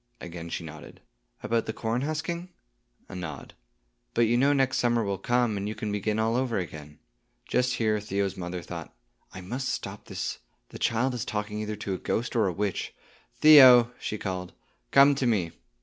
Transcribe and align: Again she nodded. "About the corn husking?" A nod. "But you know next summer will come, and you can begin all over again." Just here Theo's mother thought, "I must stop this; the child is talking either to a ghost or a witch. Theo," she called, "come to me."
Again 0.19 0.49
she 0.49 0.63
nodded. 0.63 0.99
"About 1.43 1.67
the 1.67 1.73
corn 1.73 2.01
husking?" 2.01 2.49
A 3.07 3.13
nod. 3.13 3.53
"But 4.15 4.21
you 4.21 4.35
know 4.35 4.51
next 4.51 4.79
summer 4.79 5.03
will 5.03 5.19
come, 5.19 5.57
and 5.57 5.67
you 5.67 5.75
can 5.75 5.91
begin 5.91 6.17
all 6.17 6.35
over 6.35 6.57
again." 6.57 6.97
Just 7.45 7.75
here 7.75 7.99
Theo's 7.99 8.35
mother 8.35 8.63
thought, 8.63 8.95
"I 9.31 9.41
must 9.41 9.69
stop 9.69 10.05
this; 10.05 10.39
the 10.69 10.79
child 10.79 11.13
is 11.13 11.23
talking 11.23 11.59
either 11.59 11.75
to 11.75 11.93
a 11.93 11.99
ghost 11.99 12.35
or 12.35 12.47
a 12.47 12.51
witch. 12.51 12.95
Theo," 13.41 13.91
she 13.99 14.17
called, 14.17 14.53
"come 14.89 15.13
to 15.13 15.27
me." 15.27 15.51